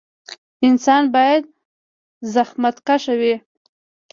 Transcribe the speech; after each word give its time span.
انسان 0.67 1.03
باید 1.15 1.43
زخمتکشه 2.33 3.13
وي 3.19 3.35